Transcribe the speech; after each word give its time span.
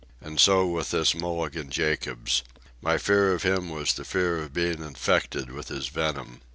And 0.19 0.39
so 0.39 0.65
with 0.65 0.89
this 0.89 1.13
Mulligan 1.13 1.69
Jacobs. 1.69 2.41
My 2.81 2.97
fear 2.97 3.33
of 3.33 3.43
him 3.43 3.69
was 3.69 3.93
the 3.93 4.03
fear 4.03 4.39
of 4.41 4.51
being 4.51 4.81
infected 4.81 5.51
with 5.51 5.67
his 5.67 5.89
venom. 5.89 6.41